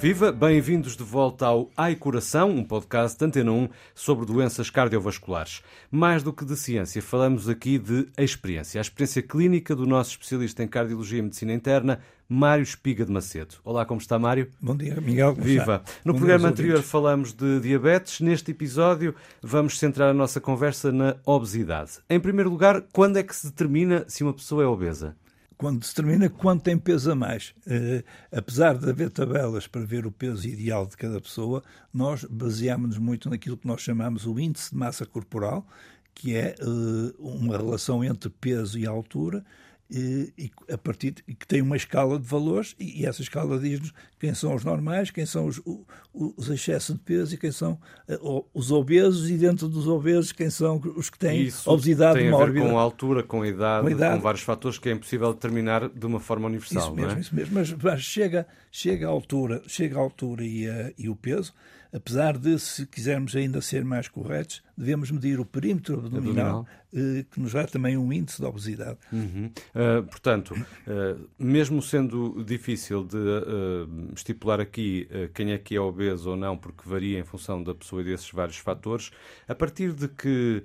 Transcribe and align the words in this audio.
Viva, 0.00 0.32
bem-vindos 0.32 0.96
de 0.96 1.04
volta 1.04 1.44
ao 1.44 1.70
Ai 1.76 1.94
Coração, 1.94 2.48
um 2.48 2.64
podcast 2.64 3.18
de 3.18 3.24
Antena 3.26 3.52
1 3.52 3.68
sobre 3.94 4.24
doenças 4.24 4.70
cardiovasculares. 4.70 5.62
Mais 5.90 6.22
do 6.22 6.32
que 6.32 6.42
de 6.42 6.56
ciência, 6.56 7.02
falamos 7.02 7.50
aqui 7.50 7.78
de 7.78 8.08
experiência. 8.16 8.80
A 8.80 8.80
experiência 8.80 9.20
clínica 9.22 9.76
do 9.76 9.86
nosso 9.86 10.12
especialista 10.12 10.64
em 10.64 10.68
cardiologia 10.68 11.18
e 11.18 11.22
medicina 11.22 11.52
interna, 11.52 12.00
Mário 12.26 12.62
Espiga 12.62 13.04
de 13.04 13.12
Macedo. 13.12 13.56
Olá, 13.62 13.84
como 13.84 14.00
está, 14.00 14.18
Mário? 14.18 14.48
Bom 14.58 14.74
dia, 14.74 14.98
Miguel. 15.02 15.34
Viva. 15.34 15.82
No 16.02 16.14
Bom 16.14 16.20
programa 16.20 16.48
anterior 16.48 16.80
falamos 16.80 17.34
de 17.34 17.60
diabetes. 17.60 18.20
Neste 18.20 18.52
episódio, 18.52 19.14
vamos 19.42 19.78
centrar 19.78 20.08
a 20.08 20.14
nossa 20.14 20.40
conversa 20.40 20.90
na 20.90 21.16
obesidade. 21.26 21.98
Em 22.08 22.18
primeiro 22.18 22.48
lugar, 22.48 22.84
quando 22.90 23.18
é 23.18 23.22
que 23.22 23.36
se 23.36 23.48
determina 23.48 24.06
se 24.08 24.24
uma 24.24 24.32
pessoa 24.32 24.62
é 24.62 24.66
obesa? 24.66 25.14
Quando 25.60 25.86
determina 25.86 26.30
quanto 26.30 26.62
tem 26.62 26.78
peso 26.78 27.12
a 27.12 27.14
mais. 27.14 27.52
Uh, 27.66 28.02
apesar 28.32 28.78
de 28.78 28.88
haver 28.88 29.10
tabelas 29.10 29.66
para 29.66 29.82
ver 29.82 30.06
o 30.06 30.10
peso 30.10 30.48
ideal 30.48 30.86
de 30.86 30.96
cada 30.96 31.20
pessoa, 31.20 31.62
nós 31.92 32.24
baseámos-nos 32.24 32.96
muito 32.96 33.28
naquilo 33.28 33.58
que 33.58 33.66
nós 33.66 33.82
chamamos 33.82 34.24
o 34.24 34.40
índice 34.40 34.70
de 34.70 34.78
massa 34.78 35.04
corporal, 35.04 35.66
que 36.14 36.34
é 36.34 36.54
uh, 36.62 37.14
uma 37.18 37.58
relação 37.58 38.02
entre 38.02 38.30
peso 38.30 38.78
e 38.78 38.86
altura, 38.86 39.44
e, 39.90 40.50
a 40.72 40.78
partir 40.78 41.10
de, 41.10 41.22
que 41.22 41.46
tem 41.46 41.60
uma 41.60 41.76
escala 41.76 42.18
de 42.18 42.26
valores 42.26 42.76
e, 42.78 43.04
essa 43.04 43.22
escala 43.22 43.58
diz-nos 43.58 43.92
quem 44.20 44.32
são 44.34 44.54
os 44.54 44.64
normais, 44.64 45.10
quem 45.10 45.26
são 45.26 45.46
os, 45.46 45.60
os 46.14 46.48
excessos 46.48 46.94
de 46.94 47.00
peso 47.00 47.34
e 47.34 47.38
quem 47.38 47.50
são 47.50 47.78
uh, 48.08 48.44
os 48.54 48.70
obesos 48.70 49.28
e 49.28 49.36
dentro 49.36 49.68
dos 49.68 49.88
obesos 49.88 50.30
quem 50.30 50.48
são 50.48 50.80
os 50.96 51.10
que 51.10 51.18
têm 51.18 51.42
Isso 51.42 51.68
obesidade 51.68 52.18
tem 52.20 52.32
a 52.32 52.44
ver 52.44 52.60
com 52.60 52.78
a 52.78 52.82
altura, 52.82 53.22
com 53.22 53.42
a 53.42 53.48
idade, 53.48 53.82
com, 53.82 53.88
a 53.88 53.90
idade. 53.90 54.16
com 54.16 54.22
vários 54.22 54.42
fatores 54.42 54.78
que 54.78 54.88
é 54.88 54.92
impossível 54.92 55.32
determinar 55.32 55.88
de 55.88 56.06
uma 56.06 56.20
forma 56.20 56.46
universal. 56.46 56.82
Isso 56.82 56.94
mesmo, 56.94 57.18
é? 57.18 57.20
isso 57.20 57.34
mesmo. 57.34 57.54
Mas, 57.54 57.72
mas, 57.72 58.00
chega, 58.02 58.46
chega 58.70 59.06
a 59.06 59.10
altura, 59.10 59.62
chega 59.66 59.96
a 59.96 60.00
altura 60.00 60.44
e, 60.44 60.68
uh, 60.68 60.94
e 60.96 61.08
o 61.08 61.16
peso 61.16 61.52
apesar 61.92 62.38
de, 62.38 62.58
se 62.58 62.86
quisermos 62.86 63.34
ainda 63.34 63.60
ser 63.60 63.84
mais 63.84 64.08
corretos, 64.08 64.62
devemos 64.76 65.10
medir 65.10 65.40
o 65.40 65.44
perímetro 65.44 65.98
abdominal, 65.98 66.20
abdominal. 66.60 66.66
Eh, 66.92 67.24
que 67.30 67.40
nos 67.40 67.52
dá 67.52 67.66
também 67.66 67.96
um 67.96 68.12
índice 68.12 68.40
de 68.40 68.46
obesidade. 68.46 68.98
Uhum. 69.12 69.50
Uh, 69.74 70.02
portanto, 70.04 70.54
uh, 70.54 71.28
mesmo 71.38 71.82
sendo 71.82 72.42
difícil 72.44 73.04
de 73.04 73.16
uh, 73.16 74.12
estipular 74.14 74.60
aqui 74.60 75.08
quem 75.34 75.52
é 75.52 75.58
que 75.58 75.76
é 75.76 75.80
obeso 75.80 76.30
ou 76.30 76.36
não, 76.36 76.56
porque 76.56 76.88
varia 76.88 77.18
em 77.18 77.24
função 77.24 77.62
da 77.62 77.74
pessoa 77.74 78.02
e 78.02 78.04
desses 78.04 78.30
vários 78.30 78.56
fatores, 78.56 79.10
a 79.46 79.54
partir 79.54 79.92
de 79.92 80.08
que 80.08 80.62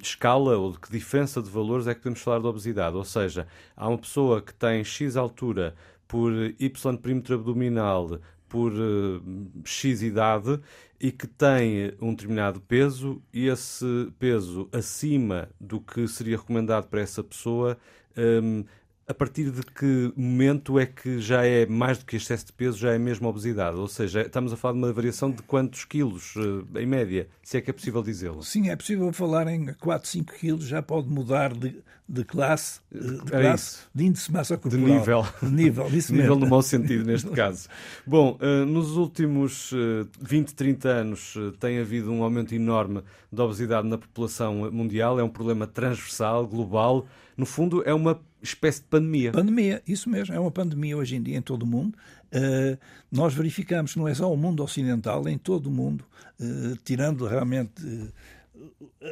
escala 0.00 0.56
ou 0.56 0.72
de 0.72 0.78
que 0.78 0.90
diferença 0.90 1.40
de 1.40 1.48
valores 1.48 1.86
é 1.86 1.94
que 1.94 2.00
podemos 2.00 2.20
falar 2.20 2.40
de 2.40 2.46
obesidade? 2.46 2.96
Ou 2.96 3.04
seja, 3.04 3.46
há 3.76 3.88
uma 3.88 3.98
pessoa 3.98 4.42
que 4.42 4.52
tem 4.52 4.84
X 4.84 5.16
altura 5.16 5.74
por 6.06 6.32
Y 6.58 6.96
perímetro 6.98 7.34
abdominal 7.34 8.20
por 8.54 8.72
uh, 8.72 9.20
X 9.64 10.00
idade 10.00 10.60
e 11.00 11.10
que 11.10 11.26
tem 11.26 11.92
um 12.00 12.14
determinado 12.14 12.60
peso 12.60 13.20
e 13.32 13.48
esse 13.48 14.12
peso 14.16 14.68
acima 14.70 15.48
do 15.60 15.80
que 15.80 16.06
seria 16.06 16.36
recomendado 16.36 16.86
para 16.86 17.00
essa 17.00 17.24
pessoa 17.24 17.76
um, 18.16 18.64
a 19.08 19.12
partir 19.12 19.50
de 19.50 19.60
que 19.62 20.12
momento 20.16 20.78
é 20.78 20.86
que 20.86 21.18
já 21.18 21.44
é 21.44 21.66
mais 21.66 21.98
do 21.98 22.06
que 22.06 22.16
excesso 22.16 22.46
de 22.46 22.52
peso, 22.52 22.78
já 22.78 22.94
é 22.94 22.98
mesmo 22.98 23.28
obesidade? 23.28 23.76
Ou 23.76 23.88
seja, 23.88 24.22
estamos 24.22 24.52
a 24.52 24.56
falar 24.56 24.74
de 24.74 24.78
uma 24.78 24.92
variação 24.92 25.32
de 25.32 25.42
quantos 25.42 25.84
quilos, 25.84 26.34
eh, 26.36 26.80
em 26.80 26.86
média, 26.86 27.28
se 27.42 27.58
é 27.58 27.60
que 27.60 27.68
é 27.68 27.72
possível 27.72 28.02
dizê-lo? 28.02 28.42
Sim, 28.42 28.70
é 28.70 28.76
possível 28.76 29.12
falar 29.12 29.46
em 29.48 29.74
4, 29.74 30.08
5 30.08 30.34
quilos, 30.34 30.64
já 30.64 30.80
pode 30.80 31.08
mudar 31.08 31.52
de, 31.52 31.82
de 32.08 32.24
classe, 32.24 32.80
eh, 32.94 32.98
de, 32.98 33.34
é 33.34 33.40
classe, 33.40 33.78
de 33.94 34.04
índice 34.04 34.26
de 34.26 34.32
massa 34.32 34.56
corporal. 34.56 34.84
De 34.86 34.92
nível. 34.92 35.26
De 35.42 35.50
nível, 35.50 35.86
isso 35.88 36.12
nível 36.12 36.30
mesmo. 36.30 36.44
no 36.44 36.50
mau 36.50 36.62
sentido, 36.62 37.04
neste 37.04 37.30
caso. 37.32 37.68
Bom, 38.06 38.38
eh, 38.40 38.64
nos 38.64 38.96
últimos 38.96 39.72
20, 40.20 40.54
30 40.54 40.88
anos 40.88 41.34
tem 41.58 41.78
havido 41.78 42.12
um 42.12 42.22
aumento 42.22 42.54
enorme 42.54 43.02
da 43.32 43.44
obesidade 43.44 43.88
na 43.88 43.98
população 43.98 44.70
mundial, 44.70 45.18
é 45.18 45.24
um 45.24 45.28
problema 45.28 45.66
transversal, 45.66 46.46
global, 46.46 47.06
no 47.36 47.46
fundo 47.46 47.82
é 47.84 47.92
uma 47.92 48.20
espécie 48.42 48.80
de 48.80 48.86
pandemia. 48.86 49.32
Pandemia, 49.32 49.82
isso 49.86 50.08
mesmo, 50.08 50.34
é 50.34 50.38
uma 50.38 50.50
pandemia 50.50 50.96
hoje 50.96 51.16
em 51.16 51.22
dia 51.22 51.36
em 51.36 51.42
todo 51.42 51.62
o 51.62 51.66
mundo. 51.66 51.96
Uh, 52.32 52.78
nós 53.10 53.32
verificamos 53.32 53.96
não 53.96 54.06
é 54.06 54.14
só 54.14 54.32
o 54.32 54.36
mundo 54.36 54.62
ocidental, 54.62 55.28
em 55.28 55.38
todo 55.38 55.66
o 55.66 55.70
mundo, 55.70 56.04
uh, 56.40 56.76
tirando 56.84 57.26
realmente 57.26 57.84
uh, 57.84 58.12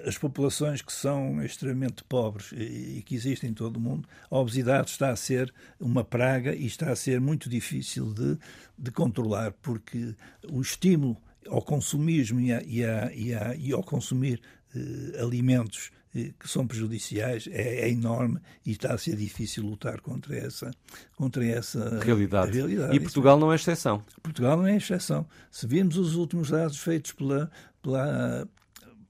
as 0.06 0.16
populações 0.16 0.82
que 0.82 0.92
são 0.92 1.42
extremamente 1.42 2.04
pobres 2.04 2.52
e, 2.52 3.02
que 3.04 3.14
existem 3.14 3.50
em 3.50 3.54
todo 3.54 3.76
o 3.76 3.80
mundo, 3.80 4.08
a 4.30 4.38
obesidade 4.38 4.90
está 4.90 5.10
a 5.10 5.16
ser 5.16 5.52
uma 5.80 6.04
praga 6.04 6.54
e 6.54 6.66
está 6.66 6.90
a 6.90 6.96
ser 6.96 7.20
muito 7.20 7.48
difícil 7.48 8.12
de, 8.12 8.38
de 8.78 8.90
controlar, 8.90 9.52
porque 9.60 10.14
o 10.50 10.60
estímulo 10.60 11.16
ao 11.48 11.60
consumismo 11.60 12.40
e, 12.40 12.52
a, 12.52 12.62
e, 12.62 12.84
a, 12.84 13.12
e, 13.12 13.34
a, 13.34 13.56
e 13.56 13.72
ao 13.72 13.82
consumir 13.82 14.40
alimentos 15.20 15.90
que 16.12 16.48
são 16.48 16.66
prejudiciais 16.66 17.48
é, 17.50 17.86
é, 17.86 17.90
enorme 17.90 18.38
e 18.66 18.72
está 18.72 18.92
a 18.92 18.98
ser 18.98 19.16
difícil 19.16 19.64
lutar 19.64 20.00
contra 20.00 20.36
essa, 20.36 20.70
contra 21.16 21.44
essa 21.44 22.00
realidade. 22.00 22.52
realidade. 22.52 22.94
E 22.94 23.00
Portugal 23.00 23.38
não 23.38 23.50
é 23.50 23.56
exceção. 23.56 24.02
Portugal 24.22 24.58
não 24.58 24.66
é 24.66 24.76
exceção. 24.76 25.26
Se 25.50 25.66
vimos 25.66 25.96
os 25.96 26.14
últimos 26.14 26.50
dados 26.50 26.78
feitos 26.78 27.12
pela, 27.12 27.50
pela, 27.82 28.46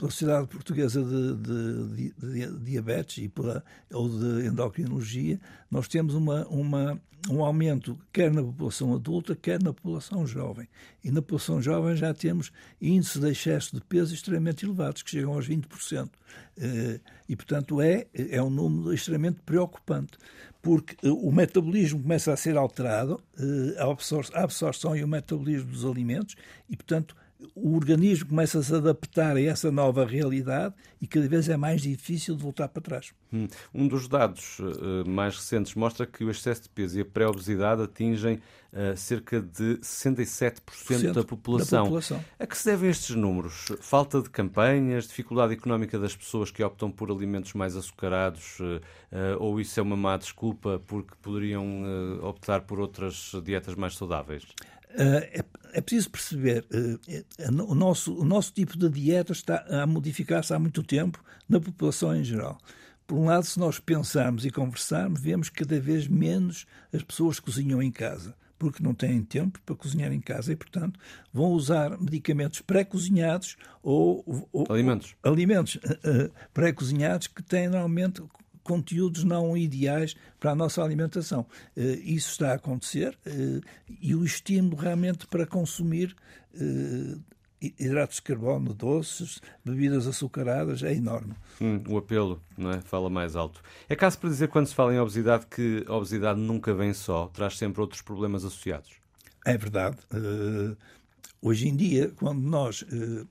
pela 0.02 0.10
Sociedade 0.10 0.48
Portuguesa 0.48 1.00
de, 1.00 1.36
de, 1.36 2.12
de, 2.12 2.46
de, 2.46 2.58
Diabetes 2.58 3.18
e 3.18 3.28
pela, 3.28 3.64
ou 3.92 4.08
de 4.08 4.48
Endocrinologia, 4.48 5.40
nós 5.70 5.86
temos 5.86 6.14
uma, 6.14 6.44
uma, 6.48 7.00
um 7.30 7.44
aumento 7.44 7.96
quer 8.12 8.32
na 8.32 8.42
população 8.42 8.94
adulta, 8.94 9.36
quer 9.36 9.62
na 9.62 9.72
população 9.72 10.26
jovem. 10.26 10.66
E 11.04 11.10
na 11.12 11.22
população 11.22 11.62
jovem 11.62 11.94
já 11.94 12.12
temos 12.12 12.50
índices 12.80 13.20
de 13.20 13.30
excesso 13.30 13.76
de 13.76 13.80
peso 13.80 14.12
extremamente 14.12 14.66
elevados, 14.66 15.02
que 15.02 15.10
chegam 15.10 15.34
aos 15.34 15.48
20%. 15.48 16.10
Eh, 16.58 16.98
e, 17.28 17.36
portanto, 17.36 17.80
é, 17.80 18.08
é 18.12 18.42
um 18.42 18.50
número 18.50 18.92
extremamente 18.92 19.38
preocupante, 19.46 20.18
porque 20.60 20.96
eh, 21.06 21.10
o 21.10 21.30
metabolismo 21.30 22.02
começa 22.02 22.32
a 22.32 22.36
ser 22.36 22.56
alterado, 22.56 23.22
eh, 23.38 23.76
a 24.34 24.42
absorção 24.42 24.96
e 24.96 25.04
o 25.04 25.08
metabolismo 25.08 25.70
dos 25.70 25.84
alimentos, 25.84 26.34
e, 26.68 26.76
portanto, 26.76 27.14
o 27.54 27.74
organismo 27.74 28.28
começa 28.28 28.58
a 28.58 28.62
se 28.62 28.74
adaptar 28.74 29.36
a 29.36 29.40
essa 29.40 29.70
nova 29.70 30.04
realidade 30.04 30.74
e 31.00 31.06
cada 31.06 31.28
vez 31.28 31.48
é 31.48 31.56
mais 31.56 31.82
difícil 31.82 32.36
de 32.36 32.42
voltar 32.42 32.68
para 32.68 32.82
trás. 32.82 33.12
Hum. 33.32 33.48
Um 33.74 33.88
dos 33.88 34.08
dados 34.08 34.58
uh, 34.58 35.08
mais 35.08 35.36
recentes 35.36 35.74
mostra 35.74 36.06
que 36.06 36.24
o 36.24 36.30
excesso 36.30 36.62
de 36.62 36.68
peso 36.68 36.98
e 36.98 37.02
a 37.02 37.04
pré-obesidade 37.04 37.82
atingem 37.82 38.34
uh, 38.72 38.96
cerca 38.96 39.40
de 39.40 39.78
67% 39.78 41.12
da 41.12 41.24
população. 41.24 41.78
da 41.78 41.84
população. 41.84 42.24
A 42.38 42.46
que 42.46 42.56
se 42.56 42.66
devem 42.66 42.90
estes 42.90 43.16
números? 43.16 43.72
Falta 43.80 44.20
de 44.20 44.30
campanhas, 44.30 45.08
dificuldade 45.08 45.54
económica 45.54 45.98
das 45.98 46.14
pessoas 46.14 46.50
que 46.50 46.62
optam 46.62 46.90
por 46.90 47.10
alimentos 47.10 47.54
mais 47.54 47.76
açucarados, 47.76 48.60
uh, 48.60 48.80
ou 49.38 49.60
isso 49.60 49.78
é 49.80 49.82
uma 49.82 49.96
má 49.96 50.16
desculpa 50.16 50.80
porque 50.86 51.14
poderiam 51.20 51.82
optar 52.22 52.62
por 52.62 52.80
outras 52.80 53.32
dietas 53.44 53.74
mais 53.74 53.96
saudáveis? 53.96 54.44
É, 54.94 55.44
é, 55.72 55.80
preciso 55.80 56.10
perceber, 56.10 56.66
o, 57.66 57.74
nosso, 57.74 58.14
o 58.14 58.24
nosso 58.24 58.52
tipo 58.52 58.76
de 58.76 58.88
dieta 58.88 59.32
está 59.32 59.64
a 59.68 59.86
modificar-se 59.86 60.52
há 60.52 60.58
muito 60.58 60.82
tempo 60.82 61.22
na 61.48 61.60
população 61.60 62.14
em 62.14 62.22
geral. 62.22 62.58
Por 63.06 63.18
um 63.18 63.26
lado, 63.26 63.44
se 63.44 63.58
nós 63.58 63.78
pensarmos 63.78 64.44
e 64.44 64.50
conversarmos, 64.50 65.20
vemos 65.20 65.48
que 65.48 65.64
cada 65.64 65.80
vez 65.80 66.06
menos 66.06 66.66
as 66.92 67.02
pessoas 67.02 67.40
cozinham 67.40 67.82
em 67.82 67.90
casa, 67.90 68.34
porque 68.58 68.82
não 68.82 68.94
têm 68.94 69.22
tempo 69.22 69.60
para 69.66 69.74
cozinhar 69.74 70.12
em 70.12 70.20
casa 70.20 70.52
e, 70.52 70.56
portanto, 70.56 70.98
vão 71.32 71.50
usar 71.50 71.98
medicamentos 72.00 72.60
pré-cozinhados 72.60 73.56
ou, 73.82 74.48
ou, 74.52 74.66
alimentos, 74.70 75.16
ou, 75.22 75.32
alimentos 75.32 75.78
pré-cozinhados 76.54 77.26
que 77.26 77.42
têm 77.42 77.68
normalmente 77.68 78.22
conteúdos 78.62 79.24
não 79.24 79.56
ideais 79.56 80.14
para 80.38 80.52
a 80.52 80.54
nossa 80.54 80.82
alimentação. 80.82 81.46
Uh, 81.76 81.80
isso 82.04 82.30
está 82.30 82.52
a 82.52 82.54
acontecer 82.54 83.18
uh, 83.26 83.60
e 84.00 84.14
o 84.14 84.24
estímulo 84.24 84.76
realmente 84.76 85.26
para 85.26 85.46
consumir 85.46 86.14
hidratos 87.78 88.16
de 88.16 88.22
carbono, 88.22 88.74
doces, 88.74 89.40
bebidas 89.64 90.06
açucaradas, 90.06 90.82
é 90.82 90.92
enorme. 90.92 91.34
Hum, 91.60 91.82
o 91.88 91.96
apelo 91.96 92.42
não 92.58 92.72
é? 92.72 92.80
fala 92.80 93.08
mais 93.08 93.36
alto. 93.36 93.62
É 93.88 93.94
caso 93.94 94.18
para 94.18 94.30
dizer, 94.30 94.48
quando 94.48 94.66
se 94.66 94.74
fala 94.74 94.92
em 94.94 94.98
obesidade, 94.98 95.46
que 95.46 95.84
a 95.86 95.94
obesidade 95.94 96.40
nunca 96.40 96.74
vem 96.74 96.92
só, 96.92 97.28
traz 97.28 97.56
sempre 97.56 97.80
outros 97.80 98.02
problemas 98.02 98.44
associados? 98.44 98.90
É 99.46 99.56
verdade. 99.56 99.96
Uh, 100.12 100.76
hoje 101.40 101.68
em 101.68 101.76
dia, 101.76 102.12
quando 102.16 102.40
nós 102.40 102.82
uh, 102.82 103.26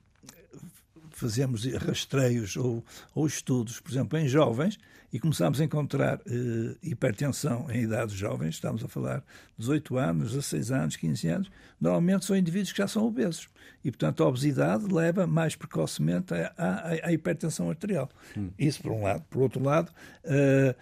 fazemos 1.21 1.65
rastreios 1.65 2.57
ou, 2.57 2.83
ou, 3.13 3.27
estudos, 3.27 3.79
por 3.79 3.91
exemplo, 3.91 4.17
em 4.17 4.27
jovens, 4.27 4.77
e 5.13 5.19
começamos 5.19 5.59
a 5.59 5.65
encontrar 5.65 6.21
eh, 6.25 6.75
hipertensão 6.81 7.69
em 7.69 7.83
idades 7.83 8.15
jovens, 8.15 8.55
estamos 8.55 8.83
a 8.83 8.87
falar 8.87 9.19
de 9.19 9.25
18 9.59 9.97
anos, 9.97 10.29
16 10.31 10.71
anos, 10.71 10.95
15 10.95 11.27
anos, 11.27 11.51
normalmente 11.79 12.25
são 12.25 12.35
indivíduos 12.35 12.71
que 12.71 12.77
já 12.77 12.87
são 12.87 13.05
obesos. 13.05 13.49
E, 13.83 13.91
portanto, 13.91 14.23
a 14.23 14.27
obesidade 14.27 14.85
leva 14.85 15.27
mais 15.27 15.55
precocemente 15.55 16.33
à, 16.33 16.53
à, 16.57 17.07
à 17.07 17.11
hipertensão 17.11 17.69
arterial. 17.69 18.09
Hum. 18.37 18.51
Isso 18.57 18.81
por 18.81 18.91
um 18.91 19.03
lado. 19.03 19.23
Por 19.29 19.41
outro 19.41 19.61
lado, 19.61 19.91
eh, 20.23 20.75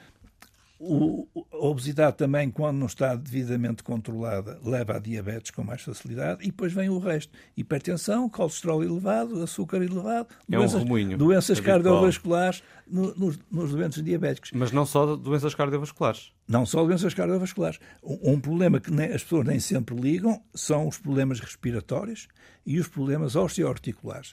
o, 0.82 1.28
a 1.52 1.58
obesidade 1.58 2.16
também, 2.16 2.50
quando 2.50 2.78
não 2.78 2.88
está 2.88 3.14
devidamente 3.14 3.84
controlada, 3.84 4.58
leva 4.64 4.96
a 4.96 5.00
diabetes 5.00 5.52
com 5.52 5.62
mais 5.62 5.82
facilidade 5.82 6.42
e 6.42 6.46
depois 6.46 6.72
vem 6.72 6.88
o 6.88 6.98
resto. 7.00 7.34
Hipertensão, 7.58 8.30
colesterol 8.30 8.82
elevado, 8.82 9.44
açúcar 9.44 9.84
elevado, 9.84 10.30
é 10.50 10.56
doenças, 10.56 10.82
um 10.82 11.18
doenças 11.18 11.60
cardiovasculares 11.60 12.64
no, 12.88 13.14
nos, 13.14 13.38
nos, 13.52 13.72
doentes 13.72 14.02
diabéticos. 14.02 14.52
Mas 14.54 14.72
não 14.72 14.86
só 14.86 15.18
doenças 15.18 15.54
cardiovasculares. 15.54 16.32
Não 16.48 16.66
só 16.66 16.86
doenças 16.86 17.14
cardiovasculares. 17.14 17.78
Um, 18.02 18.34
um 18.34 18.40
problema 18.40 18.80
que 18.80 18.90
nem, 18.90 19.12
as 19.12 19.22
pessoas 19.22 19.46
nem 19.46 19.60
sempre 19.60 19.96
ligam 19.96 20.42
são 20.56 20.88
os 20.88 20.98
problemas 20.98 21.42
respiratórios 21.42 22.30
e 22.66 22.80
os 22.80 22.88
problemas 22.88 23.36
osteoarticulares. 23.36 24.32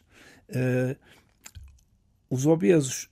Uh, 0.48 0.96
os 2.30 2.46
obesos 2.46 3.08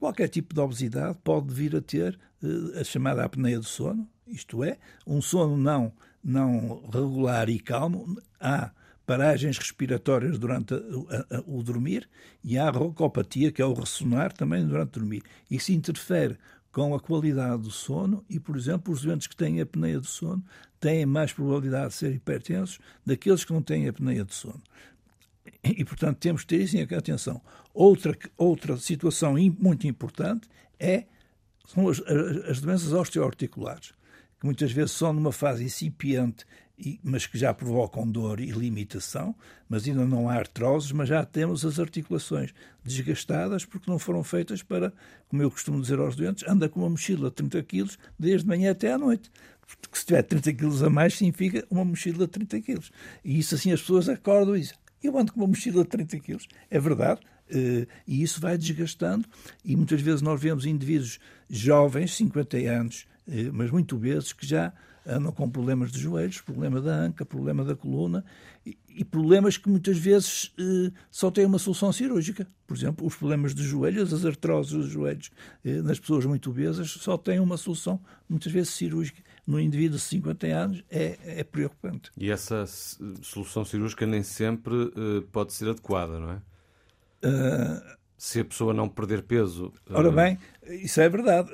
Qualquer 0.00 0.28
tipo 0.28 0.54
de 0.54 0.60
obesidade 0.60 1.18
pode 1.22 1.52
vir 1.52 1.76
a 1.76 1.80
ter 1.82 2.18
uh, 2.42 2.80
a 2.80 2.82
chamada 2.82 3.22
apneia 3.22 3.58
do 3.58 3.66
sono, 3.66 4.08
isto 4.26 4.64
é, 4.64 4.78
um 5.06 5.20
sono 5.20 5.58
não, 5.58 5.92
não 6.24 6.82
regular 6.90 7.50
e 7.50 7.60
calmo. 7.60 8.18
Há 8.40 8.70
paragens 9.06 9.58
respiratórias 9.58 10.38
durante 10.38 10.72
a, 10.72 10.76
a, 10.78 11.36
a, 11.36 11.42
o 11.46 11.62
dormir 11.62 12.08
e 12.42 12.56
há 12.56 12.70
roncopatia, 12.70 13.52
que 13.52 13.60
é 13.60 13.64
o 13.64 13.74
ressonar 13.74 14.32
também 14.32 14.66
durante 14.66 14.88
o 14.88 15.00
dormir. 15.00 15.22
Isso 15.50 15.70
interfere 15.70 16.38
com 16.72 16.94
a 16.94 17.00
qualidade 17.00 17.62
do 17.62 17.70
sono 17.70 18.24
e, 18.26 18.40
por 18.40 18.56
exemplo, 18.56 18.94
os 18.94 19.02
doentes 19.02 19.26
que 19.26 19.36
têm 19.36 19.60
apneia 19.60 20.00
do 20.00 20.06
sono 20.06 20.42
têm 20.78 21.04
mais 21.04 21.30
probabilidade 21.30 21.88
de 21.88 21.94
ser 21.94 22.14
hipertensos 22.14 22.78
daqueles 23.04 23.44
que 23.44 23.52
não 23.52 23.60
têm 23.60 23.86
apneia 23.86 24.24
do 24.24 24.32
sono. 24.32 24.62
E, 25.62 25.84
portanto, 25.84 26.18
temos 26.18 26.42
que 26.42 26.48
ter 26.48 26.62
isso 26.62 26.76
em 26.76 26.82
atenção. 26.82 27.40
Outra, 27.72 28.16
outra 28.36 28.76
situação 28.76 29.34
muito 29.58 29.86
importante 29.86 30.48
é, 30.78 31.04
são 31.66 31.88
as, 31.88 32.00
as 32.48 32.60
doenças 32.60 32.92
osteoarticulares, 32.92 33.92
que 34.38 34.46
muitas 34.46 34.72
vezes 34.72 34.92
são 34.92 35.12
numa 35.12 35.32
fase 35.32 35.64
incipiente, 35.64 36.44
mas 37.02 37.26
que 37.26 37.36
já 37.36 37.52
provocam 37.52 38.10
dor 38.10 38.40
e 38.40 38.50
limitação, 38.50 39.34
mas 39.68 39.86
ainda 39.86 40.06
não 40.06 40.28
há 40.28 40.34
artroses, 40.34 40.92
mas 40.92 41.08
já 41.08 41.24
temos 41.24 41.64
as 41.64 41.78
articulações 41.78 42.54
desgastadas 42.82 43.64
porque 43.64 43.90
não 43.90 43.98
foram 43.98 44.24
feitas 44.24 44.62
para, 44.62 44.92
como 45.28 45.42
eu 45.42 45.50
costumo 45.50 45.80
dizer 45.80 45.98
aos 45.98 46.16
doentes, 46.16 46.48
anda 46.48 46.68
com 46.68 46.80
uma 46.80 46.90
mochila 46.90 47.28
de 47.28 47.36
30 47.36 47.62
quilos 47.64 47.98
desde 48.18 48.46
manhã 48.46 48.70
até 48.70 48.92
à 48.92 48.98
noite. 48.98 49.30
Porque 49.80 49.98
se 49.98 50.06
tiver 50.06 50.22
30 50.22 50.52
quilos 50.54 50.82
a 50.82 50.90
mais, 50.90 51.14
significa 51.14 51.64
uma 51.70 51.84
mochila 51.84 52.26
de 52.26 52.32
30 52.32 52.60
quilos. 52.60 52.90
E 53.24 53.38
isso 53.38 53.54
assim 53.54 53.70
as 53.70 53.80
pessoas 53.80 54.08
acordam 54.08 54.56
e 54.56 54.60
dizem, 54.60 54.76
eu 55.02 55.16
ando 55.18 55.32
com 55.32 55.40
uma 55.40 55.46
mochila 55.46 55.82
de 55.82 55.88
30 55.88 56.18
quilos. 56.20 56.48
É 56.70 56.78
verdade. 56.78 57.20
Uh, 57.50 57.86
e 58.06 58.22
isso 58.22 58.40
vai 58.40 58.56
desgastando. 58.56 59.26
E 59.64 59.74
muitas 59.74 60.00
vezes 60.00 60.22
nós 60.22 60.40
vemos 60.40 60.64
indivíduos 60.66 61.18
jovens, 61.48 62.14
50 62.14 62.56
anos, 62.58 63.06
uh, 63.26 63.52
mas 63.52 63.70
muito 63.70 63.96
vezes, 63.96 64.32
que 64.32 64.46
já 64.46 64.72
andam 65.06 65.32
com 65.32 65.48
problemas 65.50 65.90
de 65.90 65.98
joelhos, 65.98 66.40
problema 66.40 66.80
da 66.80 66.94
anca, 66.94 67.24
problema 67.24 67.64
da 67.64 67.74
coluna 67.74 68.22
e, 68.64 69.02
problemas 69.02 69.56
que 69.56 69.68
muitas 69.68 69.96
vezes 69.96 70.52
uh, 70.58 70.92
só 71.10 71.30
têm 71.30 71.46
uma 71.46 71.58
solução 71.58 71.90
cirúrgica. 71.90 72.46
Por 72.66 72.76
exemplo, 72.76 73.06
os 73.06 73.16
problemas 73.16 73.54
de 73.54 73.62
joelhos, 73.62 74.12
as 74.12 74.24
artroses 74.24 74.72
dos 74.72 74.88
joelhos 74.88 75.30
nas 75.64 75.98
pessoas 75.98 76.26
muito 76.26 76.50
obesas 76.50 76.90
só 76.90 77.16
têm 77.16 77.40
uma 77.40 77.56
solução, 77.56 77.98
muitas 78.28 78.52
vezes 78.52 78.70
cirúrgica 78.70 79.22
no 79.50 79.58
indivíduo 79.58 79.98
de 79.98 80.04
50 80.04 80.46
anos 80.46 80.84
é, 80.88 81.18
é 81.24 81.44
preocupante. 81.44 82.10
E 82.16 82.30
essa 82.30 82.64
solução 83.20 83.64
cirúrgica 83.64 84.06
nem 84.06 84.22
sempre 84.22 84.74
uh, 84.74 85.22
pode 85.32 85.52
ser 85.52 85.68
adequada, 85.68 86.20
não 86.20 86.30
é? 86.30 86.36
Uh... 87.26 88.00
Se 88.16 88.40
a 88.40 88.44
pessoa 88.44 88.74
não 88.74 88.86
perder 88.86 89.22
peso. 89.22 89.72
Uh... 89.88 89.94
Ora 89.94 90.12
bem, 90.12 90.38
isso 90.66 91.00
é 91.00 91.08
verdade. 91.08 91.50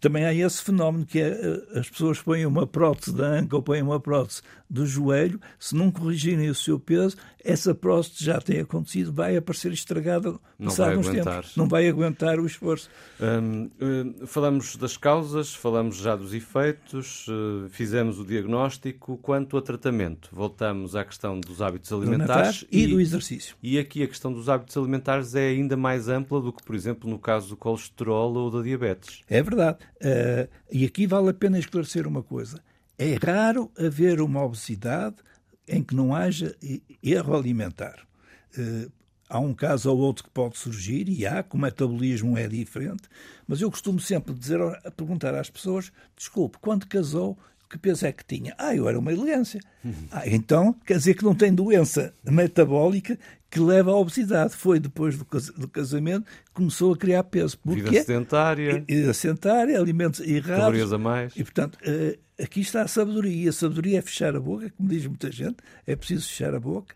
também 0.00 0.24
há 0.24 0.34
esse 0.34 0.62
fenómeno 0.62 1.04
que 1.04 1.20
é 1.20 1.78
as 1.78 1.88
pessoas 1.88 2.20
põem 2.20 2.46
uma 2.46 2.66
prótese 2.66 3.14
da 3.14 3.26
anca 3.26 3.56
ou 3.56 3.62
põem 3.62 3.82
uma 3.82 4.00
prótese 4.00 4.42
do 4.72 4.86
joelho, 4.86 5.38
se 5.58 5.74
não 5.74 5.90
corrigirem 5.90 6.48
o 6.48 6.54
seu 6.54 6.80
peso, 6.80 7.14
essa 7.44 7.74
próstata 7.74 8.24
já 8.24 8.40
tem 8.40 8.60
acontecido, 8.60 9.12
vai 9.12 9.36
aparecer 9.36 9.70
estragada 9.70 10.38
não 10.58 10.70
vai 10.70 10.92
aguentar. 10.94 11.34
Tempos. 11.34 11.56
Não 11.56 11.68
vai 11.68 11.88
aguentar 11.88 12.40
o 12.40 12.46
esforço. 12.46 12.88
Hum, 13.20 13.68
hum, 13.80 14.14
falamos 14.26 14.76
das 14.76 14.96
causas, 14.96 15.52
falamos 15.54 15.96
já 15.96 16.14
dos 16.14 16.32
efeitos, 16.32 17.26
fizemos 17.70 18.18
o 18.18 18.24
diagnóstico. 18.24 19.18
Quanto 19.18 19.58
a 19.58 19.62
tratamento, 19.62 20.28
voltamos 20.32 20.94
à 20.94 21.04
questão 21.04 21.38
dos 21.38 21.60
hábitos 21.60 21.92
alimentares 21.92 22.64
e, 22.70 22.84
e, 22.84 22.86
do 22.86 23.00
exercício. 23.00 23.56
E 23.62 23.78
aqui 23.78 24.02
a 24.02 24.08
questão 24.08 24.32
dos 24.32 24.48
hábitos 24.48 24.76
alimentares 24.76 25.34
é 25.34 25.48
ainda 25.48 25.76
mais 25.76 26.08
ampla 26.08 26.40
do 26.40 26.52
que, 26.52 26.62
por 26.62 26.74
exemplo, 26.74 27.10
no 27.10 27.18
caso 27.18 27.48
do 27.50 27.56
colesterol 27.56 28.11
ou 28.12 28.50
da 28.50 28.62
diabetes. 28.62 29.22
É 29.28 29.42
verdade. 29.42 29.78
Uh, 29.96 30.48
e 30.70 30.84
aqui 30.84 31.06
vale 31.06 31.30
a 31.30 31.34
pena 31.34 31.58
esclarecer 31.58 32.06
uma 32.06 32.22
coisa 32.22 32.60
é 33.02 33.14
raro 33.14 33.70
haver 33.76 34.20
uma 34.20 34.44
obesidade 34.44 35.16
em 35.66 35.82
que 35.82 35.94
não 35.94 36.14
haja 36.14 36.54
erro 37.02 37.36
alimentar. 37.36 38.06
Eh, 38.56 38.88
há 39.28 39.40
um 39.40 39.54
caso 39.54 39.90
ou 39.90 39.98
outro 39.98 40.24
que 40.24 40.30
pode 40.30 40.56
surgir, 40.56 41.08
e 41.08 41.26
há, 41.26 41.42
que 41.42 41.56
o 41.56 41.58
metabolismo 41.58 42.36
é 42.38 42.46
diferente, 42.46 43.02
mas 43.46 43.60
eu 43.60 43.70
costumo 43.70 43.98
sempre 43.98 44.34
dizer, 44.34 44.60
a 44.60 44.90
perguntar 44.90 45.34
às 45.34 45.50
pessoas: 45.50 45.90
desculpe, 46.16 46.58
quando 46.60 46.86
casou, 46.86 47.36
que 47.68 47.78
peso 47.78 48.06
é 48.06 48.12
que 48.12 48.24
tinha? 48.24 48.54
Ah, 48.58 48.76
eu 48.76 48.88
era 48.88 48.98
uma 48.98 49.12
elegância. 49.12 49.60
Uhum. 49.84 50.06
Ah, 50.10 50.28
então 50.28 50.74
quer 50.84 50.98
dizer 50.98 51.14
que 51.14 51.24
não 51.24 51.34
tem 51.34 51.52
doença 51.52 52.14
metabólica 52.22 53.18
que 53.52 53.60
leva 53.60 53.90
à 53.90 53.94
obesidade. 53.94 54.56
Foi 54.56 54.80
depois 54.80 55.18
do 55.18 55.68
casamento 55.68 56.24
que 56.24 56.52
começou 56.54 56.94
a 56.94 56.96
criar 56.96 57.22
peso. 57.24 57.58
Porquê? 57.58 57.82
Vida 57.82 58.02
sedentária. 58.02 58.84
Vida 58.88 59.12
sedentária, 59.12 59.78
alimentos 59.78 60.20
errados. 60.20 60.56
Calorias 60.56 60.92
a 60.92 60.98
mais. 60.98 61.36
E, 61.36 61.44
portanto, 61.44 61.78
eh, 61.82 62.18
aqui 62.42 62.60
está 62.60 62.80
a 62.80 62.88
sabedoria. 62.88 63.50
A 63.50 63.52
sabedoria 63.52 63.98
é 63.98 64.02
fechar 64.02 64.34
a 64.34 64.40
boca, 64.40 64.70
como 64.70 64.88
diz 64.88 65.06
muita 65.06 65.30
gente. 65.30 65.56
É 65.86 65.94
preciso 65.94 66.26
fechar 66.26 66.54
a 66.54 66.60
boca 66.60 66.94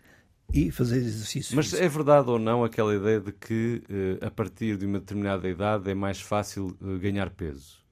e 0.51 0.71
fazer 0.71 0.97
exercício. 0.97 1.55
Mas 1.55 1.75
é 1.75 1.87
verdade 1.91 2.31
ou 2.31 2.39
não 2.39 2.65
aquela 2.65 2.95
ideia 2.95 3.21
de 3.21 3.33
que 3.33 3.83
eh, 3.91 4.25
a 4.25 4.31
partir 4.31 4.79
de 4.79 4.87
uma 4.87 4.99
determinada 4.99 5.47
idade 5.47 5.91
é 5.91 5.95
mais 5.95 6.23
fácil 6.23 6.75
eh, 6.83 6.97
ganhar 6.99 7.29
peso? 7.29 7.85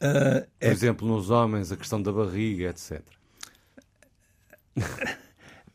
Uh, 0.00 0.42
Por 0.58 0.66
é... 0.66 0.68
exemplo, 0.68 1.06
nos 1.06 1.30
homens, 1.30 1.70
a 1.70 1.76
questão 1.76 2.02
da 2.02 2.10
barriga, 2.10 2.70
etc. 2.70 3.02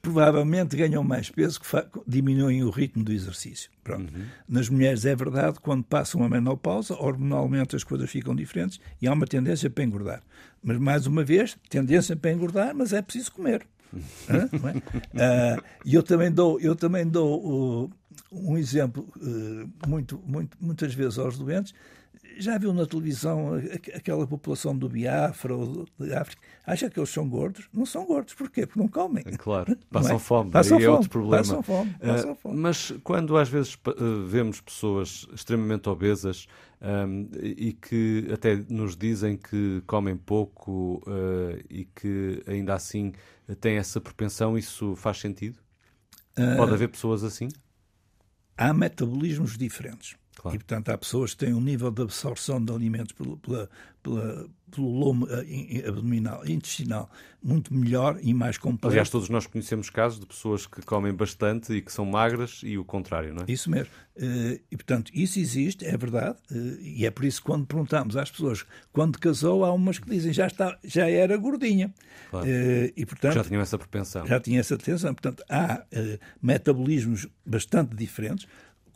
Provavelmente 0.01 0.77
ganham 0.77 1.03
mais 1.03 1.29
peso 1.29 1.59
que 1.59 1.67
diminuem 2.07 2.63
o 2.63 2.69
ritmo 2.69 3.03
do 3.03 3.11
exercício. 3.11 3.69
Pronto. 3.83 4.13
Uhum. 4.13 4.25
Nas 4.47 4.69
mulheres 4.69 5.05
é 5.05 5.15
verdade, 5.15 5.59
quando 5.59 5.83
passam 5.83 6.23
a 6.23 6.29
menopausa, 6.29 6.93
hormonalmente 6.93 7.75
as 7.75 7.83
coisas 7.83 8.09
ficam 8.09 8.35
diferentes 8.35 8.79
e 9.01 9.07
há 9.07 9.13
uma 9.13 9.25
tendência 9.25 9.69
para 9.69 9.83
engordar. 9.83 10.23
Mas, 10.63 10.77
mais 10.77 11.07
uma 11.07 11.23
vez, 11.23 11.57
tendência 11.69 12.15
para 12.15 12.31
engordar, 12.31 12.73
mas 12.75 12.93
é 12.93 13.01
preciso 13.01 13.31
comer. 13.31 13.65
E 13.93 13.97
é? 14.33 15.57
uh, 15.57 15.63
eu 15.85 16.03
também 16.03 16.31
dou, 16.31 16.59
eu 16.59 16.75
também 16.75 17.07
dou 17.07 17.85
uh, 17.85 17.91
um 18.31 18.57
exemplo 18.57 19.07
uh, 19.17 19.87
muito, 19.87 20.21
muito, 20.25 20.57
muitas 20.59 20.93
vezes 20.93 21.17
aos 21.17 21.37
doentes 21.37 21.73
já 22.39 22.57
viu 22.57 22.73
na 22.73 22.85
televisão 22.85 23.55
aquela 23.93 24.25
população 24.27 24.77
do 24.77 24.87
Biafra 24.87 25.55
ou 25.55 25.87
da 25.99 26.21
África? 26.21 26.41
Acha 26.65 26.89
que 26.89 26.99
eles 26.99 27.09
são 27.09 27.27
gordos? 27.27 27.67
Não 27.73 27.85
são 27.85 28.05
gordos. 28.05 28.33
Porquê? 28.33 28.65
Porque 28.65 28.79
não 28.79 28.87
comem. 28.87 29.23
É 29.25 29.37
claro, 29.37 29.77
passam 29.91 30.15
é? 30.15 30.19
fome. 30.19 30.51
Passam 30.51 30.77
fome. 30.77 30.85
é 30.85 30.89
outro 30.89 31.09
problema. 31.09 31.43
Passam 31.43 31.63
fome. 31.63 31.95
Ah, 32.01 32.07
passam 32.07 32.35
fome. 32.35 32.55
Uh, 32.55 32.59
mas 32.59 32.93
quando 33.03 33.37
às 33.37 33.49
vezes 33.49 33.75
uh, 33.75 34.25
vemos 34.25 34.61
pessoas 34.61 35.27
extremamente 35.33 35.89
obesas 35.89 36.47
um, 36.81 37.29
e 37.41 37.73
que 37.73 38.27
até 38.31 38.55
nos 38.69 38.95
dizem 38.95 39.37
que 39.37 39.81
comem 39.87 40.15
pouco 40.15 41.01
uh, 41.07 41.63
e 41.69 41.85
que 41.85 42.43
ainda 42.47 42.73
assim 42.73 43.13
têm 43.59 43.77
essa 43.77 43.99
propensão, 43.99 44.57
isso 44.57 44.95
faz 44.95 45.19
sentido? 45.19 45.57
Pode 46.55 46.71
haver 46.71 46.89
pessoas 46.89 47.23
assim? 47.23 47.47
Há 48.55 48.71
metabolismos 48.71 49.57
diferentes. 49.57 50.15
Claro. 50.37 50.55
E, 50.55 50.59
portanto, 50.59 50.89
há 50.89 50.97
pessoas 50.97 51.33
que 51.33 51.45
têm 51.45 51.53
um 51.53 51.61
nível 51.61 51.89
de 51.89 52.03
absorção 52.03 52.63
de 52.63 52.71
alimentos 52.71 53.11
pela, 53.11 53.37
pela, 53.37 53.69
pela, 54.03 54.47
pelo 54.69 54.87
lomo 54.87 55.27
eh, 55.31 55.83
abdominal, 55.87 56.47
intestinal, 56.47 57.09
muito 57.43 57.73
melhor 57.73 58.19
e 58.21 58.35
mais 58.35 58.55
completo. 58.55 58.89
Aliás, 58.89 59.09
todos 59.09 59.29
nós 59.29 59.47
conhecemos 59.47 59.89
casos 59.89 60.19
de 60.19 60.27
pessoas 60.27 60.67
que 60.67 60.79
comem 60.83 61.11
bastante 61.11 61.73
e 61.73 61.81
que 61.81 61.91
são 61.91 62.05
magras 62.05 62.61
e 62.63 62.77
o 62.77 62.85
contrário, 62.85 63.33
não 63.33 63.45
é? 63.47 63.51
Isso 63.51 63.67
mesmo. 63.71 63.91
Eh, 64.15 64.61
e, 64.69 64.77
portanto, 64.77 65.11
isso 65.11 65.39
existe, 65.39 65.83
é 65.83 65.97
verdade, 65.97 66.37
eh, 66.51 66.77
e 66.81 67.05
é 67.07 67.09
por 67.09 67.25
isso 67.25 67.41
que 67.41 67.47
quando 67.47 67.65
perguntamos 67.65 68.15
às 68.15 68.29
pessoas 68.29 68.63
quando 68.93 69.17
casou, 69.17 69.65
há 69.65 69.73
umas 69.73 69.97
que 69.97 70.07
dizem 70.07 70.31
já, 70.31 70.45
está, 70.45 70.77
já 70.83 71.09
era 71.09 71.35
gordinha. 71.35 71.91
Claro. 72.29 72.47
E, 72.47 73.05
portanto, 73.07 73.33
já 73.33 73.43
tinham 73.43 73.61
essa 73.61 73.77
propensão. 73.77 74.27
Já 74.27 74.39
tinha 74.39 74.59
essa 74.59 74.77
tensão. 74.77 75.15
Portanto, 75.15 75.43
há 75.49 75.83
metabolismos 76.41 77.27
bastante 77.43 77.95
diferentes 77.95 78.47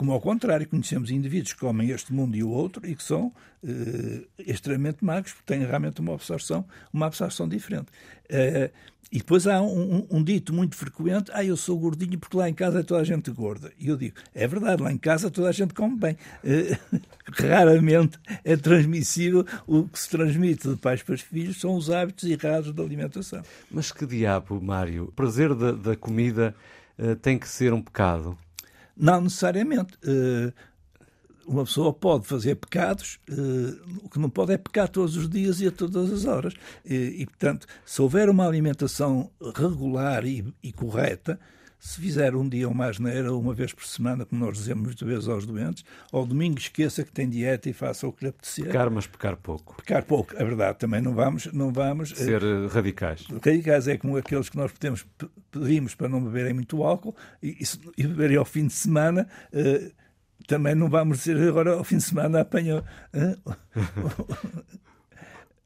como 0.02 0.14
ao 0.14 0.20
contrário, 0.20 0.68
conhecemos 0.68 1.12
indivíduos 1.12 1.54
que 1.54 1.60
comem 1.60 1.92
este 1.92 2.12
mundo 2.12 2.36
e 2.36 2.44
o 2.44 2.50
outro 2.50 2.90
e 2.90 2.96
que 2.96 3.04
são 3.04 3.32
eh, 3.64 4.24
extremamente 4.40 5.06
magros, 5.06 5.32
porque 5.32 5.54
têm 5.54 5.64
realmente 5.64 6.02
uma 6.02 6.16
absorção, 6.16 6.66
uma 6.92 7.06
absorção 7.06 7.48
diferente. 7.48 7.86
Eh, 8.28 8.72
e 9.12 9.20
depois 9.20 9.46
há 9.46 9.62
um, 9.62 9.98
um, 9.98 10.08
um, 10.10 10.24
dito 10.24 10.52
muito 10.56 10.76
frequente: 10.76 11.30
ah, 11.36 11.46
eu 11.46 11.56
sou 11.56 11.78
gordinho 11.78 12.18
porque 12.18 12.36
lá 12.36 12.50
em 12.50 12.54
casa 12.56 12.80
é 12.80 12.84
toda 12.84 13.00
a 13.00 13.04
gente 13.04 13.30
gorda. 13.30 13.72
E 13.78 13.90
eu 13.90 13.96
digo: 13.96 14.16
é 14.34 14.48
verdade, 14.48 14.82
lá 14.82 14.92
em 14.92 14.98
casa 14.98 15.30
toda 15.30 15.50
a 15.50 15.52
gente 15.52 15.72
come 15.76 15.96
bem. 15.96 16.18
Uh, 16.44 17.00
raramente 17.40 18.18
é 18.44 18.58
transmissível. 18.58 19.46
O 19.68 19.88
que 19.88 20.00
se 20.00 20.10
transmite 20.10 20.68
de 20.68 20.78
pais 20.78 21.04
para 21.04 21.14
os 21.14 21.22
filhos 21.22 21.62
são 21.62 21.76
os 21.76 21.92
hábitos 21.92 22.28
errados 22.28 22.74
da 22.74 22.82
alimentação. 22.82 23.44
Mas 23.70 23.92
que 23.92 24.08
diabo, 24.08 24.60
Mário? 24.60 25.04
O 25.04 25.12
prazer 25.12 25.54
da, 25.54 25.72
da 25.72 25.96
comida 25.96 26.56
uh, 26.98 27.16
tem 27.18 27.38
que 27.38 27.48
ser 27.48 27.72
um 27.72 27.84
pecado? 27.84 28.36
Não 29.02 29.20
necessariamente. 29.22 29.96
Uh, 30.04 30.54
uma 31.48 31.66
pessoa 31.66 31.92
pode 31.92 32.28
fazer 32.28 32.56
pecados, 32.56 33.20
uh, 33.28 34.06
o 34.06 34.10
que 34.10 34.20
não 34.20 34.30
pode 34.30 34.54
é 34.54 34.58
pecar 34.60 34.88
todos 34.88 35.18
os 35.18 35.28
dias 35.28 35.60
e 35.60 35.68
a 35.68 35.72
todas 35.72 36.14
as 36.14 36.26
horas. 36.26 36.54
E, 36.86 37.26
portanto, 37.26 37.66
se 37.84 38.00
houver 38.00 38.30
uma 38.30 38.48
alimentação 38.48 39.32
regular 39.56 40.24
e, 40.24 40.72
correta, 40.72 41.40
se 41.82 42.00
fizer 42.00 42.36
um 42.36 42.48
dia 42.48 42.70
uma 42.70 42.86
asneira, 42.86 43.34
uma 43.34 43.56
vez 43.56 43.74
por 43.74 43.84
semana, 43.84 44.24
como 44.24 44.46
nós 44.46 44.56
dizemos 44.56 44.84
muitas 44.84 45.08
vezes 45.08 45.28
aos 45.28 45.48
doentes, 45.48 45.84
ao 46.12 46.28
domingo 46.28 46.60
esqueça 46.60 47.04
que 47.04 47.12
tem 47.12 47.28
dieta 47.28 47.72
e 47.72 47.74
faça 47.74 48.08
o 48.08 48.14
que 48.14 48.26
lhe 48.26 48.30
apetecer. 48.30 48.66
Pecar, 48.66 48.92
mas 48.92 49.08
pecar 49.08 49.36
pouco. 49.36 49.78
Pecar 49.78 50.06
pouco, 50.06 50.36
é 50.38 50.46
verdade. 50.46 50.78
Também 50.78 51.02
não 51.02 51.16
vamos... 51.16 51.52
Não 51.52 51.74
vamos 51.74 52.12
eh, 52.12 52.16
Ser 52.16 52.44
uh, 52.44 52.68
radicais. 52.68 53.26
Radicais 53.44 53.88
é 53.88 53.98
como 53.98 54.16
aqueles 54.16 54.48
que 54.48 54.58
nós 54.58 54.72
podemos, 54.72 55.04
pedimos 55.50 55.96
para 55.96 56.08
não 56.08 56.24
beberem 56.24 56.54
muito 56.54 56.84
álcool 56.84 57.16
e, 57.42 57.58
e, 57.60 57.66
e 57.98 58.06
beberem 58.06 58.38
ao 58.38 58.46
fim 58.46 58.68
de 58.68 58.74
semana... 58.74 59.28
Uh, 59.52 59.92
também 60.48 60.76
não 60.76 60.88
vamos 60.88 61.20
dizer 61.20 61.38
agora 61.48 61.74
ao 61.74 61.84
fim 61.84 61.98
de 61.98 62.04
semana 62.04 62.42
apanhou. 62.42 62.84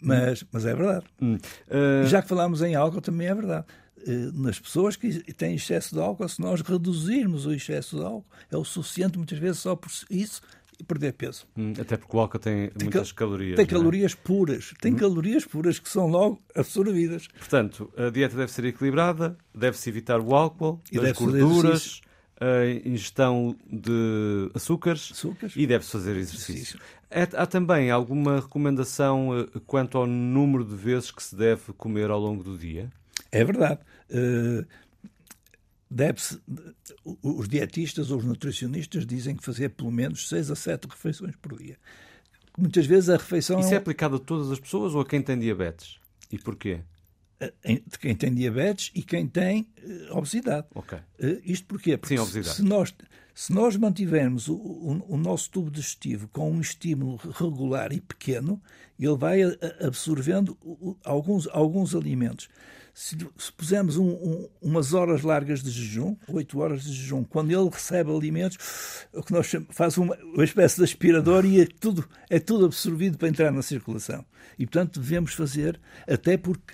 mas, 0.01 0.45
mas 0.51 0.65
é 0.65 0.75
verdade. 0.75 1.05
Uh... 1.21 2.05
Já 2.05 2.21
que 2.21 2.27
falámos 2.27 2.61
em 2.61 2.75
álcool, 2.75 3.01
também 3.01 3.27
é 3.27 3.33
verdade. 3.33 3.65
Uh, 4.07 4.31
nas 4.33 4.59
pessoas 4.59 4.95
que 4.95 5.09
têm 5.33 5.55
excesso 5.55 5.95
de 5.95 6.01
álcool, 6.01 6.29
se 6.29 6.39
nós 6.39 6.61
reduzirmos 6.61 7.45
o 7.45 7.53
excesso 7.53 7.97
de 7.97 8.03
álcool, 8.03 8.25
é 8.51 8.55
o 8.57 8.63
suficiente 8.63 9.17
muitas 9.17 9.39
vezes 9.39 9.59
só 9.59 9.75
por 9.75 9.89
isso 10.09 10.41
e 10.79 10.83
perder 10.83 11.13
peso. 11.13 11.45
Hum, 11.57 11.73
até 11.79 11.97
porque 11.97 12.15
o 12.15 12.19
álcool 12.19 12.39
tem, 12.39 12.69
tem 12.69 12.89
muitas 12.89 13.11
calorias. 13.11 13.55
Tem 13.55 13.63
é? 13.63 13.67
calorias 13.67 14.13
puras. 14.13 14.73
Tem 14.81 14.93
hum. 14.93 14.97
calorias 14.97 15.45
puras 15.45 15.79
que 15.79 15.89
são 15.89 16.07
logo 16.07 16.41
absorvidas. 16.53 17.27
Portanto, 17.27 17.91
a 17.97 18.09
dieta 18.09 18.35
deve 18.35 18.51
ser 18.51 18.65
equilibrada, 18.65 19.37
deve-se 19.53 19.89
evitar 19.89 20.19
o 20.19 20.35
álcool, 20.35 20.81
e 20.91 20.99
as 20.99 21.11
gorduras, 21.13 22.01
a 22.39 22.65
ingestão 22.87 23.55
de 23.71 24.51
açúcares, 24.53 25.11
açúcares. 25.11 25.55
e 25.55 25.65
deve-se 25.65 25.91
fazer 25.91 26.15
exercício. 26.17 26.79
É, 27.09 27.21
há 27.21 27.45
também 27.45 27.91
alguma 27.91 28.41
recomendação 28.41 29.39
eh, 29.39 29.59
quanto 29.65 29.97
ao 29.97 30.05
número 30.05 30.65
de 30.65 30.75
vezes 30.75 31.11
que 31.11 31.23
se 31.23 31.35
deve 31.35 31.71
comer 31.77 32.09
ao 32.09 32.19
longo 32.19 32.43
do 32.43 32.57
dia? 32.57 32.91
É 33.35 33.43
verdade. 33.43 33.79
Uh, 34.09 34.65
deve-se, 35.89 36.39
os 37.21 37.47
dietistas 37.47 38.11
ou 38.11 38.19
os 38.19 38.25
nutricionistas 38.25 39.05
dizem 39.05 39.35
que 39.35 39.43
fazer 39.43 39.69
pelo 39.69 39.91
menos 39.91 40.29
6 40.29 40.51
a 40.51 40.55
7 40.55 40.87
refeições 40.87 41.35
por 41.35 41.57
dia. 41.57 41.77
Muitas 42.57 42.85
vezes 42.85 43.09
a 43.09 43.17
refeição. 43.17 43.59
Isso 43.59 43.73
é 43.73 43.77
aplicado 43.77 44.15
a 44.15 44.19
todas 44.19 44.51
as 44.51 44.59
pessoas 44.59 44.95
ou 44.95 45.01
a 45.01 45.05
quem 45.05 45.21
tem 45.21 45.37
diabetes? 45.37 45.99
E 46.31 46.37
porquê? 46.37 46.81
de 47.63 47.99
quem 47.99 48.15
tem 48.15 48.33
diabetes 48.33 48.91
e 48.95 49.03
quem 49.03 49.27
tem 49.27 49.67
uh, 49.83 50.17
obesidade. 50.17 50.67
Okay. 50.73 50.99
Uh, 51.19 51.41
isto 51.43 51.65
porquê? 51.67 51.97
Porque 51.97 52.15
Sim, 52.15 52.21
obesidade. 52.21 52.55
Se 52.55 52.63
nós, 52.63 52.95
se 53.33 53.53
nós 53.53 53.75
mantivermos 53.75 54.47
o, 54.47 54.55
o, 54.55 55.13
o, 55.15 55.17
nosso 55.17 55.51
tubo 55.51 55.69
digestivo 55.69 56.27
com 56.29 56.49
um 56.51 56.61
estímulo 56.61 57.17
regular 57.33 57.91
e 57.91 57.99
pequeno, 57.99 58.61
ele 58.97 59.17
vai 59.17 59.41
absorvendo 59.85 60.57
alguns, 61.03 61.47
alguns 61.49 61.93
alimentos. 61.93 62.47
Se, 62.97 63.17
se 63.37 63.51
pusermos 63.51 63.97
um, 63.97 64.07
um, 64.07 64.49
umas 64.61 64.93
horas 64.93 65.21
largas 65.21 65.61
de 65.61 65.69
jejum, 65.69 66.15
8 66.29 66.59
horas 66.59 66.83
de 66.85 66.93
jejum, 66.93 67.25
quando 67.25 67.51
ele 67.51 67.69
recebe 67.69 68.09
alimentos, 68.09 68.57
o 69.13 69.21
que 69.21 69.33
nós 69.33 69.47
chamamos, 69.47 69.75
faz 69.75 69.97
uma, 69.97 70.15
uma 70.33 70.45
espécie 70.45 70.77
de 70.77 70.85
aspirador 70.85 71.45
e 71.45 71.59
é 71.59 71.65
tudo, 71.65 72.07
é 72.29 72.39
tudo 72.39 72.65
absorvido 72.65 73.17
para 73.17 73.27
entrar 73.27 73.51
na 73.51 73.61
circulação. 73.61 74.23
E, 74.57 74.65
portanto, 74.65 75.01
devemos 75.01 75.33
fazer, 75.33 75.77
até 76.07 76.37
porque 76.37 76.73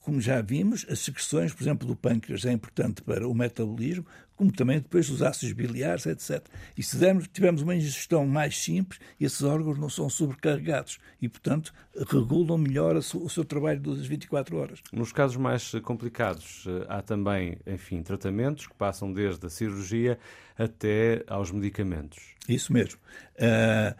como 0.00 0.20
já 0.20 0.40
vimos, 0.40 0.86
as 0.88 1.00
secreções, 1.00 1.52
por 1.52 1.62
exemplo, 1.62 1.86
do 1.86 1.94
pâncreas 1.94 2.44
é 2.44 2.52
importante 2.52 3.02
para 3.02 3.28
o 3.28 3.34
metabolismo, 3.34 4.06
como 4.34 4.50
também 4.50 4.78
depois 4.78 5.08
dos 5.08 5.20
ácidos 5.20 5.52
biliares, 5.52 6.06
etc. 6.06 6.42
E 6.76 6.82
se 6.82 6.96
dermos, 6.96 7.28
tivermos 7.28 7.60
uma 7.60 7.74
ingestão 7.74 8.26
mais 8.26 8.58
simples, 8.58 8.98
esses 9.20 9.42
órgãos 9.42 9.78
não 9.78 9.90
são 9.90 10.08
sobrecarregados 10.08 10.98
e, 11.20 11.28
portanto, 11.28 11.74
regulam 12.10 12.56
melhor 12.56 12.96
o 12.96 13.28
seu 13.28 13.44
trabalho 13.44 13.80
das 13.80 14.06
24 14.06 14.56
horas. 14.56 14.80
Nos 14.90 15.12
casos 15.12 15.36
mais 15.36 15.70
complicados, 15.82 16.64
eh, 16.66 16.86
há 16.88 17.02
também, 17.02 17.58
enfim, 17.66 18.02
tratamentos 18.02 18.66
que 18.66 18.74
passam 18.74 19.12
desde 19.12 19.44
a 19.46 19.50
cirurgia 19.50 20.18
até 20.56 21.22
aos 21.26 21.50
medicamentos. 21.50 22.34
Isso 22.48 22.72
mesmo. 22.72 22.98
Uh, 23.36 23.94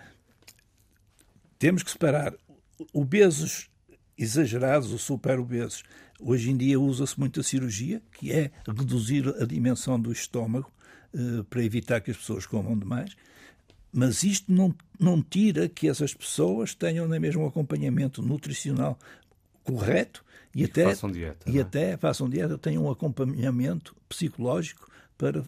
temos 1.59 1.83
que 1.83 1.91
separar 1.91 2.35
obesos 2.95 3.70
exagerados 4.21 4.93
ou 4.93 4.99
superobesos. 4.99 5.83
Hoje 6.21 6.51
em 6.51 6.57
dia 6.57 6.79
usa-se 6.79 7.19
muito 7.19 7.41
a 7.41 7.43
cirurgia, 7.43 8.03
que 8.13 8.31
é 8.31 8.51
reduzir 8.67 9.27
a 9.41 9.47
dimensão 9.47 9.99
do 9.99 10.13
estômago 10.13 10.71
eh, 11.15 11.43
para 11.49 11.65
evitar 11.65 12.03
que 12.03 12.11
as 12.11 12.19
pessoas 12.19 12.45
comam 12.45 12.79
demais. 12.79 13.17
Mas 13.91 14.23
isto 14.23 14.53
não, 14.53 14.75
não 14.99 15.23
tira 15.23 15.69
que 15.69 15.89
essas 15.89 16.13
pessoas 16.13 16.75
tenham 16.75 17.09
nem 17.09 17.19
mesmo 17.19 17.43
um 17.43 17.47
acompanhamento 17.47 18.21
nutricional 18.23 18.99
correto 19.65 20.23
e, 20.55 20.61
e 20.61 20.65
até 20.65 20.85
façam 20.85 21.11
dieta, 21.11 21.51
e 21.51 21.59
é? 21.59 21.63
até 21.63 21.97
façam 21.97 22.29
dieta, 22.29 22.59
tenham 22.59 22.85
um 22.85 22.91
acompanhamento 22.91 23.97
psicológico 24.09 24.89
para 25.17 25.43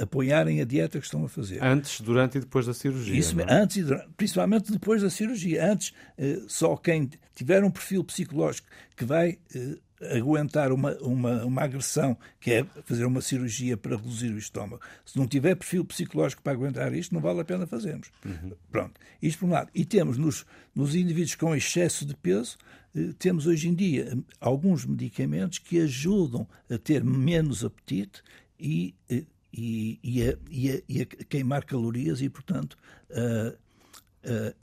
apoiarem 0.00 0.60
a 0.60 0.64
dieta 0.64 0.98
que 0.98 1.04
estão 1.04 1.24
a 1.24 1.28
fazer. 1.28 1.62
Antes, 1.62 2.00
durante 2.00 2.38
e 2.38 2.40
depois 2.40 2.66
da 2.66 2.74
cirurgia. 2.74 3.18
Isso, 3.18 3.40
é? 3.40 3.46
antes 3.48 3.76
e 3.76 3.82
durante, 3.82 4.08
principalmente 4.16 4.72
depois 4.72 5.02
da 5.02 5.10
cirurgia. 5.10 5.72
Antes, 5.72 5.92
eh, 6.18 6.40
só 6.46 6.76
quem 6.76 7.10
tiver 7.34 7.64
um 7.64 7.70
perfil 7.70 8.04
psicológico 8.04 8.68
que 8.96 9.04
vai 9.04 9.38
eh, 9.54 9.78
aguentar 10.16 10.72
uma, 10.72 10.92
uma, 10.98 11.44
uma 11.44 11.62
agressão, 11.62 12.16
que 12.40 12.52
é 12.52 12.64
fazer 12.84 13.04
uma 13.04 13.20
cirurgia 13.20 13.76
para 13.76 13.96
reduzir 13.96 14.32
o 14.32 14.38
estômago. 14.38 14.82
Se 15.04 15.18
não 15.18 15.26
tiver 15.26 15.54
perfil 15.54 15.84
psicológico 15.84 16.42
para 16.42 16.52
aguentar 16.52 16.92
isto, 16.94 17.14
não 17.14 17.20
vale 17.20 17.40
a 17.40 17.44
pena 17.44 17.66
fazermos. 17.66 18.10
Uhum. 18.24 18.52
Pronto. 18.70 18.98
Isto 19.22 19.40
por 19.40 19.46
um 19.46 19.52
lado. 19.52 19.70
E 19.74 19.84
temos 19.84 20.16
nos, 20.16 20.46
nos 20.74 20.94
indivíduos 20.94 21.34
com 21.34 21.54
excesso 21.54 22.06
de 22.06 22.16
peso, 22.16 22.56
eh, 22.94 23.10
temos 23.18 23.46
hoje 23.46 23.68
em 23.68 23.74
dia 23.74 24.18
alguns 24.40 24.86
medicamentos 24.86 25.58
que 25.58 25.80
ajudam 25.80 26.48
a 26.70 26.78
ter 26.78 27.04
menos 27.04 27.64
apetite 27.64 28.22
e 28.58 28.94
e, 29.52 29.98
e, 30.02 30.22
a, 30.22 30.36
e, 30.50 30.70
a, 30.70 30.80
e 30.88 31.02
a 31.02 31.06
queimar 31.06 31.64
calorias 31.64 32.20
e, 32.20 32.28
portanto, 32.28 32.76
a, 33.10 33.54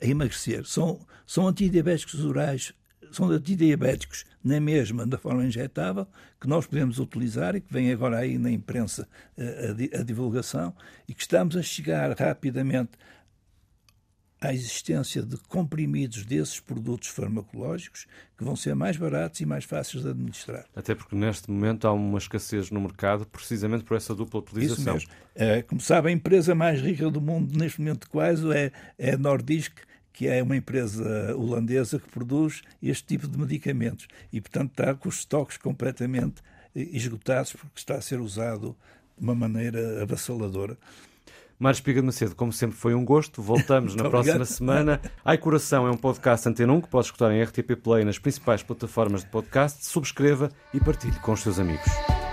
a 0.00 0.06
emagrecer. 0.06 0.64
São, 0.64 1.00
são 1.26 1.46
antidiabéticos 1.48 2.24
orais, 2.24 2.72
são 3.10 3.30
antidiabéticos 3.30 4.24
na 4.42 4.60
mesma, 4.60 5.06
da 5.06 5.18
forma 5.18 5.44
injetável, 5.44 6.06
que 6.40 6.46
nós 6.46 6.66
podemos 6.66 6.98
utilizar 6.98 7.56
e 7.56 7.60
que 7.60 7.72
vem 7.72 7.90
agora 7.92 8.18
aí 8.18 8.38
na 8.38 8.50
imprensa 8.50 9.08
a, 9.36 10.00
a 10.00 10.02
divulgação 10.02 10.74
e 11.08 11.14
que 11.14 11.22
estamos 11.22 11.56
a 11.56 11.62
chegar 11.62 12.16
rapidamente 12.18 12.92
à 14.40 14.52
existência 14.52 15.22
de 15.22 15.36
comprimidos 15.48 16.24
desses 16.24 16.60
produtos 16.60 17.08
farmacológicos 17.08 18.06
que 18.36 18.44
vão 18.44 18.54
ser 18.54 18.74
mais 18.74 18.96
baratos 18.96 19.40
e 19.40 19.46
mais 19.46 19.64
fáceis 19.64 20.02
de 20.02 20.10
administrar. 20.10 20.64
Até 20.74 20.94
porque 20.94 21.16
neste 21.16 21.50
momento 21.50 21.88
há 21.88 21.92
uma 21.92 22.18
escassez 22.18 22.70
no 22.70 22.80
mercado 22.80 23.26
precisamente 23.26 23.84
por 23.84 23.96
essa 23.96 24.14
dupla 24.14 24.40
utilização. 24.40 24.96
Isso 24.96 25.08
mesmo. 25.08 25.10
É, 25.34 25.62
como 25.62 25.80
sabe, 25.80 26.08
a 26.08 26.12
empresa 26.12 26.54
mais 26.54 26.80
rica 26.80 27.10
do 27.10 27.20
mundo 27.20 27.56
neste 27.56 27.80
momento 27.80 28.08
quase 28.08 28.48
é, 28.52 28.72
é 28.96 29.14
a 29.14 29.18
Nordisk, 29.18 29.78
que 30.12 30.26
é 30.26 30.42
uma 30.42 30.56
empresa 30.56 31.36
holandesa 31.36 31.98
que 31.98 32.08
produz 32.08 32.62
este 32.82 33.04
tipo 33.04 33.28
de 33.28 33.38
medicamentos 33.38 34.08
e, 34.32 34.40
portanto, 34.40 34.70
está 34.70 34.94
com 34.94 35.08
os 35.08 35.20
estoques 35.20 35.56
completamente 35.56 36.42
esgotados 36.74 37.52
porque 37.52 37.78
está 37.78 37.94
a 37.94 38.00
ser 38.00 38.20
usado 38.20 38.76
de 39.16 39.24
uma 39.24 39.34
maneira 39.34 40.02
avassaladora. 40.02 40.76
Mário 41.58 41.76
Espiga 41.76 42.00
de 42.00 42.06
Macedo, 42.06 42.34
como 42.34 42.52
sempre 42.52 42.76
foi 42.76 42.94
um 42.94 43.04
gosto. 43.04 43.42
Voltamos 43.42 43.94
na 43.96 44.08
próxima 44.08 44.36
obrigado. 44.36 44.46
semana. 44.46 45.00
Ai 45.24 45.36
Coração 45.36 45.86
é 45.86 45.90
um 45.90 45.96
podcast 45.96 46.48
Antena 46.48 46.72
1 46.72 46.82
que 46.82 46.88
pode 46.88 47.06
escutar 47.06 47.32
em 47.32 47.42
RTP 47.42 47.74
Play 47.82 48.04
nas 48.04 48.18
principais 48.18 48.62
plataformas 48.62 49.24
de 49.24 49.30
podcast. 49.30 49.84
Subscreva 49.84 50.50
e 50.72 50.78
partilhe 50.78 51.18
com 51.20 51.32
os 51.32 51.40
seus 51.40 51.58
amigos. 51.58 52.27